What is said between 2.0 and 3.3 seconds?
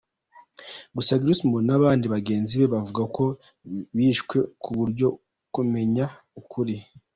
bagenzi be bivugwa ko